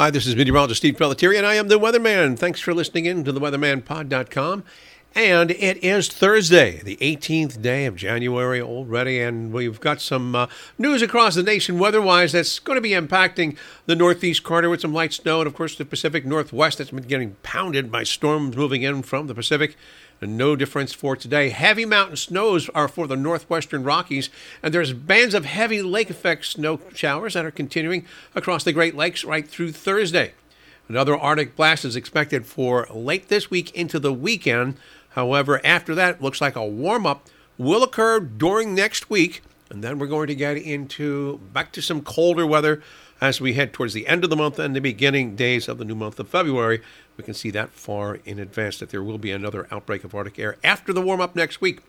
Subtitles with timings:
[0.00, 2.38] Hi, this is meteorologist Steve Pelletieri, and I am the Weatherman.
[2.38, 4.64] Thanks for listening in to the weathermanpod.com.
[5.12, 10.46] And it is Thursday, the 18th day of January already, and we've got some uh,
[10.78, 14.94] news across the nation weather-wise that's going to be impacting the northeast corner with some
[14.94, 18.82] light snow, and of course the Pacific Northwest that's been getting pounded by storms moving
[18.82, 19.76] in from the Pacific.
[20.20, 21.48] And no difference for today.
[21.48, 24.30] Heavy mountain snows are for the northwestern Rockies,
[24.62, 28.06] and there's bands of heavy lake effect snow showers that are continuing
[28.36, 30.34] across the Great Lakes right through Thursday.
[30.90, 34.76] Another Arctic blast is expected for late this week into the weekend.
[35.10, 37.28] However, after that, looks like a warm up
[37.58, 42.00] will occur during next week, and then we're going to get into back to some
[42.00, 42.82] colder weather
[43.20, 45.84] as we head towards the end of the month and the beginning days of the
[45.84, 46.80] new month of February.
[47.18, 50.38] We can see that far in advance that there will be another outbreak of Arctic
[50.38, 51.80] air after the warm up next week.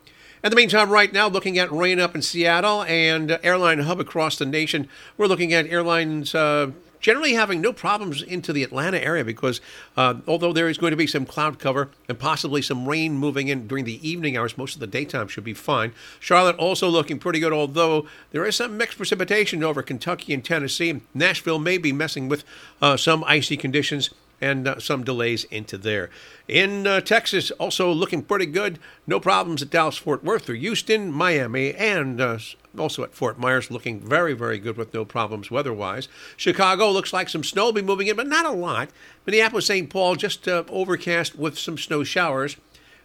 [0.43, 4.37] In the meantime, right now, looking at rain up in Seattle and airline hub across
[4.37, 6.35] the nation, we're looking at airlines.
[6.35, 9.59] Uh, generally having no problems into the Atlanta area because
[9.97, 13.47] uh, although there is going to be some cloud cover and possibly some rain moving
[13.47, 15.91] in during the evening hours, most of the daytime should be fine.
[16.19, 21.01] Charlotte also looking pretty good, although there is some mixed precipitation over Kentucky and Tennessee.
[21.13, 22.43] Nashville may be messing with
[22.81, 26.09] uh, some icy conditions and uh, some delays into there.
[26.47, 28.79] In uh, Texas, also looking pretty good.
[29.05, 32.39] No problems at Dallas, Fort Worth, or Houston, Miami, and uh,
[32.77, 36.07] also at Fort Myers, looking very, very good with no problems weather-wise.
[36.37, 38.89] Chicago looks like some snow will be moving in, but not a lot.
[39.25, 39.89] Minneapolis, St.
[39.89, 42.57] Paul, just uh, overcast with some snow showers.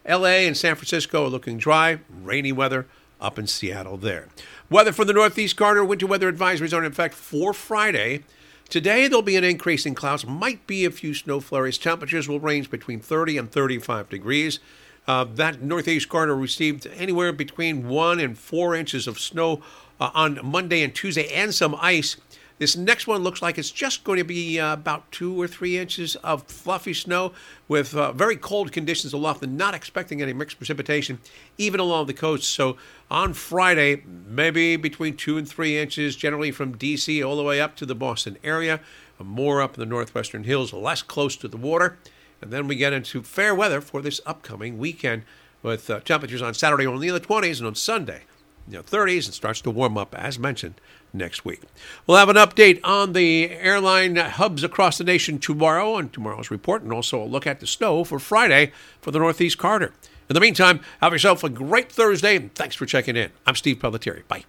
[0.04, 0.46] L.A.
[0.46, 2.86] and San Francisco are looking dry, rainy weather
[3.20, 4.28] up in Seattle there.
[4.70, 8.22] Weather for the Northeast corner, winter weather advisories are in effect for Friday.
[8.68, 11.78] Today, there'll be an increase in clouds, might be a few snow flurries.
[11.78, 14.58] Temperatures will range between 30 and 35 degrees.
[15.06, 19.62] Uh, that northeast corner received anywhere between one and four inches of snow
[20.00, 22.16] uh, on Monday and Tuesday and some ice.
[22.58, 25.76] This next one looks like it's just going to be uh, about two or three
[25.76, 27.32] inches of fluffy snow
[27.68, 31.18] with uh, very cold conditions aloft and not expecting any mixed precipitation,
[31.58, 32.48] even along the coast.
[32.48, 32.78] So
[33.10, 37.22] on Friday, maybe between two and three inches, generally from D.C.
[37.22, 38.80] all the way up to the Boston area,
[39.22, 41.98] more up in the northwestern hills, less close to the water.
[42.40, 45.22] And then we get into fair weather for this upcoming weekend
[45.62, 48.22] with uh, temperatures on Saturday only in the 20s and on Sunday
[48.68, 50.74] you know, 30s and starts to warm up, as mentioned,
[51.12, 51.62] next week.
[52.06, 56.82] We'll have an update on the airline hubs across the nation tomorrow on tomorrow's report,
[56.82, 59.92] and also a look at the snow for Friday for the Northeast Carter.
[60.28, 63.30] In the meantime, have yourself a great Thursday, and thanks for checking in.
[63.46, 64.26] I'm Steve Pelletieri.
[64.26, 64.44] Bye.